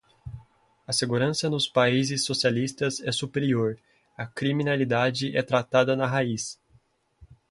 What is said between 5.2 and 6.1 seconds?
é tratada na